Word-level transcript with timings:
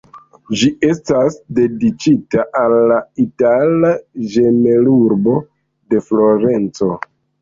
Ĝi 0.59 0.69
estas 0.87 1.35
dediĉita 1.59 2.45
al 2.61 2.75
la 2.91 2.97
itala 3.25 3.91
ĝemelurbo 4.37 5.35
de 5.93 6.01
Florenco. 6.09 6.91